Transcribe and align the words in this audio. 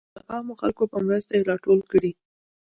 او 0.17 0.23
د 0.25 0.27
عامو 0.31 0.53
خلکو 0.61 0.83
په 0.91 0.97
مرسته 1.05 1.31
راټول 1.49 1.79
کړي. 1.91 2.11